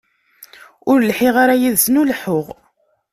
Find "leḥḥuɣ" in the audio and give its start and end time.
2.07-2.47